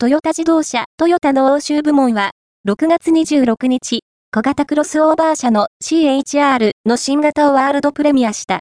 [0.00, 2.30] トヨタ自動車、トヨタの欧州部門は、
[2.68, 8.56] 6月26日、小型クロスオーバー車の CHR の新型をワールドプレミアした。